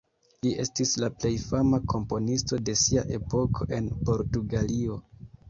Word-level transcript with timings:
Li 0.45 0.51
estis 0.61 0.93
la 1.03 1.09
plej 1.17 1.31
fama 1.41 1.79
komponisto 1.93 2.59
de 2.71 2.75
sia 2.85 3.05
epoko 3.19 3.69
en 3.79 3.93
Portugalio. 4.09 4.99